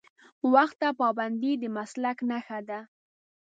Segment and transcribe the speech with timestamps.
[0.53, 2.79] وخت ته پابندي د مسلک نښه ده.